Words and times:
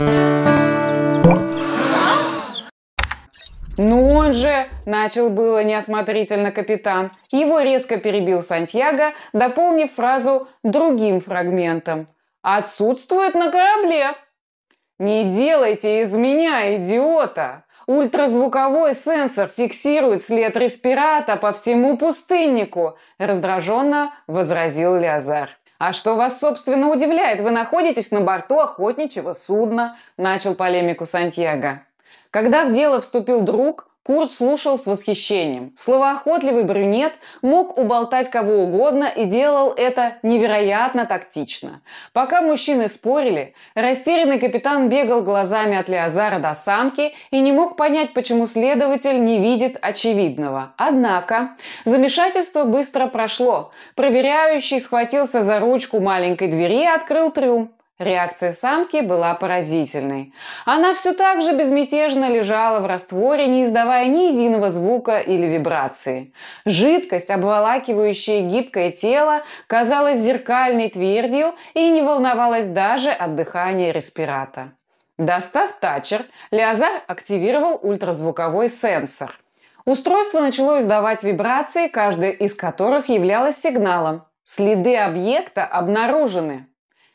«Ну 0.00 0.06
он 4.14 4.32
же!»– 4.32 4.66
начал 4.86 5.28
было 5.28 5.62
неосмотрительно 5.62 6.52
капитан. 6.52 7.10
Его 7.32 7.60
резко 7.60 7.98
перебил 7.98 8.40
Сантьяго, 8.40 9.12
дополнив 9.34 9.92
фразу 9.92 10.48
другим 10.62 11.20
фрагментом. 11.20 12.08
«Отсутствует 12.40 13.34
на 13.34 13.50
корабле!» 13.50 14.14
«Не 14.98 15.24
делайте 15.24 16.00
из 16.00 16.16
меня 16.16 16.76
идиота!» 16.76 17.64
Ультразвуковой 17.86 18.94
сенсор 18.94 19.48
фиксирует 19.48 20.22
след 20.22 20.56
респирата 20.56 21.36
по 21.36 21.52
всему 21.52 21.98
пустыннику, 21.98 22.96
раздраженно 23.18 24.14
возразил 24.26 24.96
Леозар. 24.96 25.59
«А 25.80 25.94
что 25.94 26.14
вас, 26.14 26.38
собственно, 26.38 26.90
удивляет? 26.90 27.40
Вы 27.40 27.52
находитесь 27.52 28.10
на 28.10 28.20
борту 28.20 28.60
охотничьего 28.60 29.32
судна»,– 29.32 29.96
начал 30.18 30.54
полемику 30.54 31.06
Сантьяго. 31.06 31.80
Когда 32.30 32.66
в 32.66 32.72
дело 32.72 33.00
вступил 33.00 33.40
друг, 33.40 33.88
Курт 34.02 34.32
слушал 34.32 34.78
с 34.78 34.86
восхищением. 34.86 35.74
Словоохотливый 35.76 36.64
брюнет 36.64 37.12
мог 37.42 37.76
уболтать 37.76 38.30
кого 38.30 38.62
угодно 38.62 39.04
и 39.04 39.26
делал 39.26 39.74
это 39.76 40.16
невероятно 40.22 41.04
тактично. 41.04 41.82
Пока 42.14 42.40
мужчины 42.40 42.88
спорили, 42.88 43.54
растерянный 43.74 44.38
капитан 44.38 44.88
бегал 44.88 45.22
глазами 45.22 45.76
от 45.76 45.90
Леозара 45.90 46.38
до 46.38 46.54
самки 46.54 47.14
и 47.30 47.40
не 47.40 47.52
мог 47.52 47.76
понять, 47.76 48.14
почему 48.14 48.46
следователь 48.46 49.22
не 49.22 49.38
видит 49.38 49.76
очевидного. 49.82 50.72
Однако 50.78 51.56
замешательство 51.84 52.64
быстро 52.64 53.06
прошло. 53.06 53.70
Проверяющий 53.96 54.80
схватился 54.80 55.42
за 55.42 55.60
ручку 55.60 56.00
маленькой 56.00 56.48
двери 56.48 56.84
и 56.84 56.86
открыл 56.86 57.30
трюм. 57.30 57.74
Реакция 58.00 58.54
самки 58.54 59.02
была 59.02 59.34
поразительной. 59.34 60.32
Она 60.64 60.94
все 60.94 61.12
так 61.12 61.42
же 61.42 61.52
безмятежно 61.52 62.30
лежала 62.30 62.80
в 62.80 62.86
растворе, 62.86 63.46
не 63.46 63.62
издавая 63.62 64.06
ни 64.06 64.32
единого 64.32 64.70
звука 64.70 65.18
или 65.18 65.44
вибрации. 65.44 66.32
Жидкость, 66.64 67.28
обволакивающая 67.28 68.40
гибкое 68.40 68.90
тело, 68.90 69.42
казалась 69.66 70.20
зеркальной 70.20 70.88
твердью 70.88 71.54
и 71.74 71.90
не 71.90 72.00
волновалась 72.00 72.68
даже 72.68 73.10
от 73.10 73.34
дыхания 73.34 73.92
респирата. 73.92 74.72
Достав 75.18 75.70
тачер, 75.74 76.24
Леозар 76.50 77.02
активировал 77.06 77.78
ультразвуковой 77.82 78.70
сенсор. 78.70 79.38
Устройство 79.84 80.40
начало 80.40 80.80
издавать 80.80 81.22
вибрации, 81.22 81.88
каждая 81.88 82.30
из 82.30 82.54
которых 82.54 83.10
являлась 83.10 83.60
сигналом. 83.60 84.24
Следы 84.42 84.96
объекта 84.96 85.66
обнаружены. 85.66 86.69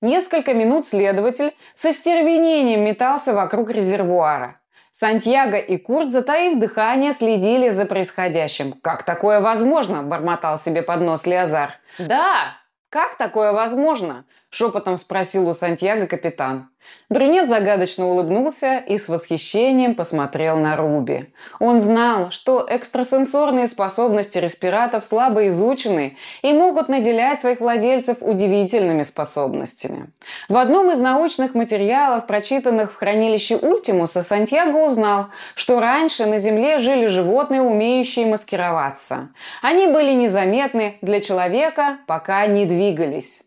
Несколько 0.00 0.54
минут 0.54 0.86
следователь 0.86 1.54
со 1.74 1.92
стервенением 1.92 2.84
метался 2.84 3.34
вокруг 3.34 3.70
резервуара. 3.70 4.60
Сантьяго 4.92 5.58
и 5.58 5.76
Курт, 5.76 6.10
затаив 6.10 6.58
дыхание, 6.58 7.12
следили 7.12 7.68
за 7.70 7.84
происходящим. 7.84 8.72
«Как 8.82 9.02
такое 9.02 9.40
возможно?»– 9.40 10.02
бормотал 10.04 10.58
себе 10.58 10.82
под 10.82 11.00
нос 11.00 11.26
Леозар. 11.26 11.74
«Да, 11.98 12.56
как 12.90 13.16
такое 13.16 13.52
возможно?»– 13.52 14.24
шепотом 14.50 14.96
спросил 14.96 15.48
у 15.48 15.52
Сантьяго 15.52 16.06
капитан. 16.06 16.68
Брюнет 17.10 17.48
загадочно 17.48 18.06
улыбнулся 18.06 18.78
и 18.78 18.98
с 18.98 19.08
восхищением 19.08 19.94
посмотрел 19.94 20.58
на 20.58 20.76
Руби. 20.76 21.32
Он 21.58 21.80
знал, 21.80 22.30
что 22.30 22.66
экстрасенсорные 22.68 23.66
способности 23.66 24.38
респиратов 24.38 25.04
слабо 25.04 25.48
изучены 25.48 26.16
и 26.42 26.52
могут 26.52 26.88
наделять 26.88 27.40
своих 27.40 27.60
владельцев 27.60 28.18
удивительными 28.20 29.02
способностями. 29.02 30.10
В 30.48 30.56
одном 30.56 30.90
из 30.90 31.00
научных 31.00 31.54
материалов, 31.54 32.26
прочитанных 32.26 32.92
в 32.92 32.96
хранилище 32.96 33.56
Ультимуса, 33.56 34.22
Сантьяго 34.22 34.76
узнал, 34.76 35.28
что 35.54 35.80
раньше 35.80 36.26
на 36.26 36.38
Земле 36.38 36.78
жили 36.78 37.06
животные, 37.06 37.62
умеющие 37.62 38.26
маскироваться. 38.26 39.28
Они 39.62 39.86
были 39.86 40.12
незаметны 40.12 40.98
для 41.00 41.20
человека, 41.20 41.98
пока 42.06 42.46
не 42.46 42.66
двигались. 42.78 43.42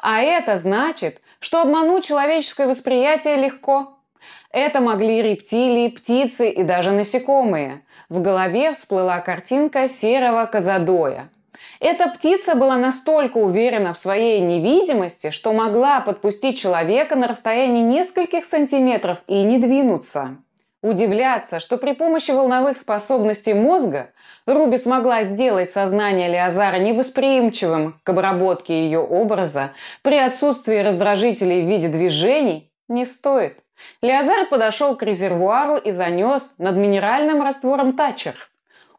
А 0.00 0.20
это 0.22 0.56
значит, 0.56 1.20
что 1.40 1.60
обмануть 1.60 2.04
человеческое 2.04 2.68
восприятие 2.68 3.36
легко. 3.36 3.98
Это 4.50 4.80
могли 4.80 5.20
рептилии, 5.22 5.88
птицы 5.88 6.48
и 6.48 6.62
даже 6.62 6.92
насекомые. 6.92 7.82
В 8.08 8.22
голове 8.22 8.72
всплыла 8.72 9.18
картинка 9.20 9.88
серого 9.88 10.46
казадоя. 10.46 11.30
Эта 11.80 12.08
птица 12.08 12.54
была 12.54 12.76
настолько 12.76 13.38
уверена 13.38 13.92
в 13.92 13.98
своей 13.98 14.40
невидимости, 14.40 15.30
что 15.30 15.52
могла 15.52 16.00
подпустить 16.00 16.58
человека 16.58 17.16
на 17.16 17.26
расстоянии 17.26 17.82
нескольких 17.82 18.44
сантиметров 18.44 19.18
и 19.26 19.42
не 19.42 19.58
двинуться. 19.58 20.38
Удивляться, 20.86 21.58
что 21.58 21.78
при 21.78 21.94
помощи 21.94 22.30
волновых 22.30 22.76
способностей 22.76 23.54
мозга 23.54 24.10
Руби 24.46 24.76
смогла 24.76 25.24
сделать 25.24 25.72
сознание 25.72 26.28
Леозара 26.28 26.76
невосприимчивым 26.76 27.98
к 28.04 28.08
обработке 28.08 28.84
ее 28.84 29.00
образа 29.00 29.72
при 30.02 30.16
отсутствии 30.16 30.76
раздражителей 30.76 31.64
в 31.64 31.68
виде 31.68 31.88
движений, 31.88 32.70
не 32.86 33.04
стоит. 33.04 33.58
Леозар 34.00 34.46
подошел 34.46 34.96
к 34.96 35.02
резервуару 35.02 35.74
и 35.74 35.90
занес 35.90 36.54
над 36.56 36.76
минеральным 36.76 37.42
раствором 37.42 37.96
тачер. 37.96 38.36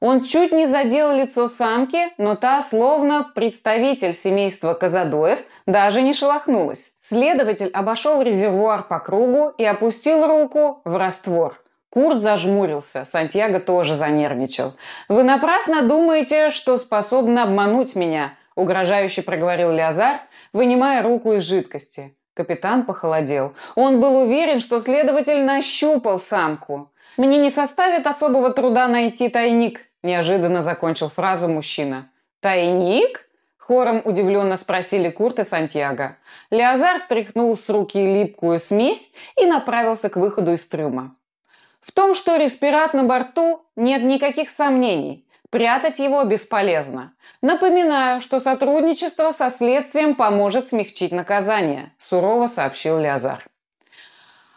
Он 0.01 0.25
чуть 0.25 0.51
не 0.51 0.65
задел 0.65 1.13
лицо 1.13 1.47
самки, 1.47 2.11
но 2.17 2.35
та, 2.35 2.61
словно 2.61 3.31
представитель 3.33 4.11
семейства 4.11 4.73
Казадоев, 4.73 5.39
даже 5.65 6.01
не 6.01 6.11
шелохнулась. 6.11 6.97
Следователь 6.99 7.69
обошел 7.69 8.21
резервуар 8.21 8.83
по 8.83 8.99
кругу 8.99 9.53
и 9.57 9.63
опустил 9.63 10.27
руку 10.27 10.81
в 10.83 10.97
раствор. 10.97 11.57
Курт 11.89 12.19
зажмурился, 12.19 13.05
Сантьяго 13.05 13.59
тоже 13.59 13.95
занервничал. 13.95 14.73
«Вы 15.07 15.23
напрасно 15.23 15.83
думаете, 15.83 16.49
что 16.49 16.77
способны 16.77 17.39
обмануть 17.39 17.95
меня»,– 17.95 18.33
угрожающе 18.55 19.21
проговорил 19.21 19.71
Леозар, 19.71 20.19
вынимая 20.51 21.01
руку 21.01 21.33
из 21.33 21.43
жидкости. 21.43 22.13
Капитан 22.33 22.85
похолодел. 22.85 23.55
Он 23.75 23.99
был 23.99 24.17
уверен, 24.17 24.59
что 24.59 24.79
следователь 24.79 25.43
нащупал 25.43 26.19
самку. 26.19 26.91
«Мне 27.17 27.39
не 27.39 27.49
составит 27.49 28.05
особого 28.05 28.51
труда 28.51 28.87
найти 28.87 29.29
тайник»,– 29.29 29.81
неожиданно 30.03 30.61
закончил 30.61 31.09
фразу 31.09 31.47
мужчина. 31.47 32.11
«Тайник?»– 32.41 33.27
хором 33.57 34.03
удивленно 34.05 34.55
спросили 34.55 35.09
Курт 35.09 35.39
и 35.39 35.43
Сантьяго. 35.43 36.17
Леозар 36.51 36.99
стряхнул 36.99 37.55
с 37.55 37.67
руки 37.71 37.99
липкую 37.99 38.59
смесь 38.59 39.11
и 39.35 39.47
направился 39.47 40.09
к 40.09 40.17
выходу 40.17 40.53
из 40.53 40.63
трюма. 40.67 41.16
В 41.87 41.93
том, 41.93 42.13
что 42.13 42.35
респират 42.35 42.93
на 42.93 43.05
борту, 43.05 43.65
нет 43.77 44.03
никаких 44.03 44.49
сомнений. 44.49 45.25
Прятать 45.49 45.99
его 45.99 46.21
бесполезно. 46.25 47.13
Напоминаю, 47.41 48.19
что 48.19 48.41
сотрудничество 48.41 49.31
со 49.31 49.49
следствием 49.49 50.15
поможет 50.15 50.67
смягчить 50.67 51.13
наказание, 51.13 51.93
сурово 51.97 52.47
сообщил 52.47 52.99
Лязар. 52.99 53.47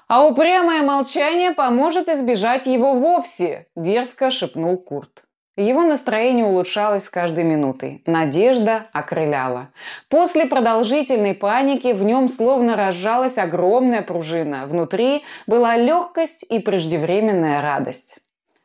А 0.08 0.26
упрямое 0.26 0.82
молчание 0.82 1.52
поможет 1.52 2.08
избежать 2.08 2.66
его 2.66 2.94
вовсе, 2.94 3.68
дерзко 3.76 4.30
шепнул 4.30 4.76
Курт. 4.76 5.22
Его 5.56 5.82
настроение 5.82 6.46
улучшалось 6.46 7.04
с 7.04 7.10
каждой 7.10 7.44
минутой. 7.44 8.02
Надежда 8.06 8.86
окрыляла. 8.92 9.68
После 10.08 10.46
продолжительной 10.46 11.34
паники 11.34 11.92
в 11.92 12.04
нем 12.04 12.28
словно 12.28 12.76
разжалась 12.76 13.36
огромная 13.36 14.02
пружина. 14.02 14.66
Внутри 14.66 15.24
была 15.46 15.76
легкость 15.76 16.44
и 16.48 16.60
преждевременная 16.60 17.60
радость. 17.60 18.18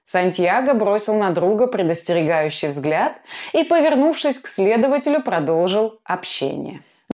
Сантьяго 0.03 0.75
бросил 0.75 1.16
на 1.16 1.31
друга 1.31 1.66
предостерегающий 1.66 2.68
взгляд 2.68 3.13
и, 3.53 3.63
повернувшись 3.63 4.40
к 4.40 4.46
следователю, 4.47 5.23
продолжил 5.23 6.00
общение. 6.03 6.81